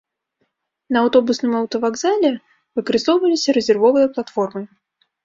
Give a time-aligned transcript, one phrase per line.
[0.95, 2.31] На аўтобусным аўтавакзале
[2.79, 4.65] выкарыстоўваліся рэзервовыя платформы.